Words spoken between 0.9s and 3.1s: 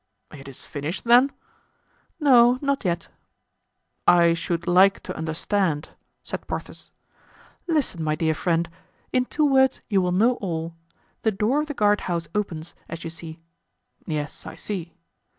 then?" "No, not yet."